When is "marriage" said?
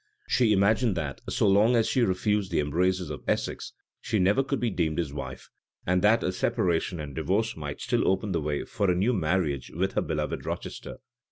9.13-9.69